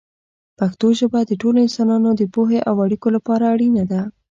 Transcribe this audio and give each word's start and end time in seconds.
پښتو 0.59 0.87
ژبه 0.99 1.19
د 1.25 1.31
ټولو 1.41 1.57
انسانانو 1.65 2.09
د 2.15 2.21
پوهې 2.33 2.59
او 2.69 2.75
اړیکو 2.85 3.07
لپاره 3.15 3.43
اړینه 3.53 3.83
ده. 3.91 4.01